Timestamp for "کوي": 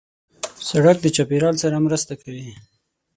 2.23-2.49